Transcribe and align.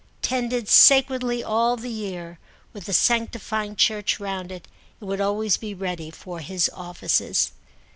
Tended 0.23 0.67
sacredly 0.67 1.43
all 1.43 1.77
the 1.77 1.91
year, 1.91 2.39
with 2.73 2.85
the 2.85 2.91
sanctifying 2.93 3.75
church 3.75 4.19
round 4.19 4.51
it, 4.51 4.67
it 4.99 5.05
would 5.05 5.21
always 5.21 5.57
be 5.57 5.75
ready 5.75 6.09
for 6.09 6.39
his 6.39 6.71
offices. 6.73 7.51